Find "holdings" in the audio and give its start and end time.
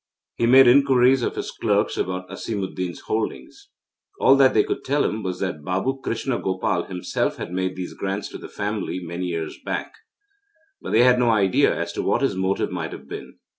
3.01-3.67